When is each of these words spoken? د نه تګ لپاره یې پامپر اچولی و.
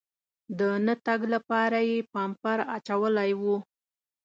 د 0.59 0.61
نه 0.85 0.95
تګ 1.05 1.19
لپاره 1.33 1.77
یې 1.89 1.97
پامپر 2.13 2.59
اچولی 2.75 3.31
و. 3.39 3.41